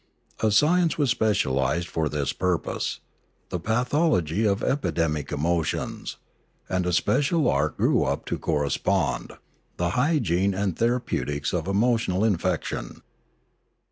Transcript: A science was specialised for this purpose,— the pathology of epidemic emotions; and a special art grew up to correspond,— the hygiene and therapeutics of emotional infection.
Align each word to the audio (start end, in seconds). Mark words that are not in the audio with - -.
A 0.39 0.49
science 0.49 0.97
was 0.97 1.11
specialised 1.11 1.87
for 1.87 2.09
this 2.09 2.33
purpose,— 2.33 3.01
the 3.51 3.59
pathology 3.59 4.45
of 4.45 4.63
epidemic 4.63 5.31
emotions; 5.31 6.17
and 6.67 6.87
a 6.87 6.91
special 6.91 7.47
art 7.47 7.77
grew 7.77 8.03
up 8.03 8.25
to 8.25 8.39
correspond,— 8.39 9.33
the 9.77 9.89
hygiene 9.89 10.55
and 10.55 10.75
therapeutics 10.75 11.53
of 11.53 11.67
emotional 11.67 12.23
infection. 12.23 13.03